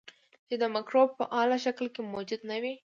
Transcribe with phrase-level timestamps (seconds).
[0.47, 2.73] چې د مکروب په فعال شکل کې موجود نه وي.